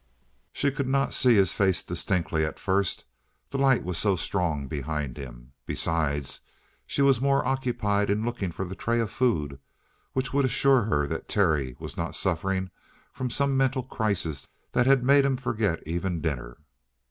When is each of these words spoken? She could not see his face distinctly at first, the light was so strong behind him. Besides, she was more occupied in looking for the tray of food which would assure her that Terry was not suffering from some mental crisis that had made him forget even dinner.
She 0.51 0.71
could 0.71 0.87
not 0.87 1.13
see 1.13 1.35
his 1.35 1.53
face 1.53 1.83
distinctly 1.83 2.43
at 2.43 2.57
first, 2.57 3.05
the 3.51 3.59
light 3.59 3.83
was 3.83 3.99
so 3.99 4.15
strong 4.15 4.65
behind 4.67 5.15
him. 5.15 5.51
Besides, 5.67 6.41
she 6.87 7.03
was 7.03 7.21
more 7.21 7.45
occupied 7.45 8.09
in 8.09 8.25
looking 8.25 8.51
for 8.51 8.65
the 8.65 8.73
tray 8.73 8.99
of 8.99 9.11
food 9.11 9.59
which 10.13 10.33
would 10.33 10.43
assure 10.45 10.85
her 10.85 11.05
that 11.05 11.27
Terry 11.27 11.75
was 11.77 11.97
not 11.97 12.15
suffering 12.15 12.71
from 13.13 13.29
some 13.29 13.55
mental 13.55 13.83
crisis 13.83 14.47
that 14.71 14.87
had 14.87 15.03
made 15.03 15.23
him 15.23 15.37
forget 15.37 15.83
even 15.85 16.19
dinner. 16.19 16.57